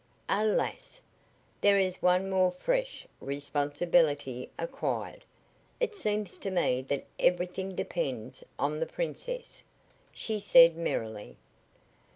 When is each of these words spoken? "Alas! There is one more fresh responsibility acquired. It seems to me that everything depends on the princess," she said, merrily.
"Alas! 0.29 0.99
There 1.61 1.77
is 1.77 2.01
one 2.01 2.27
more 2.27 2.49
fresh 2.49 3.05
responsibility 3.19 4.49
acquired. 4.57 5.23
It 5.79 5.95
seems 5.95 6.39
to 6.39 6.49
me 6.49 6.81
that 6.87 7.05
everything 7.19 7.75
depends 7.75 8.43
on 8.57 8.79
the 8.79 8.87
princess," 8.87 9.61
she 10.11 10.39
said, 10.39 10.75
merrily. 10.75 11.37